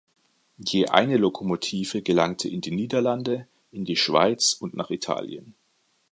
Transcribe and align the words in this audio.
Je 0.57 0.87
eine 0.89 1.17
Lokomotive 1.17 2.01
gelangte 2.01 2.49
in 2.49 2.61
die 2.61 2.71
Niederlande, 2.71 3.47
in 3.69 3.85
die 3.85 3.97
Schweiz 3.97 4.53
und 4.53 4.73
nach 4.73 4.89
Italien. 4.89 5.53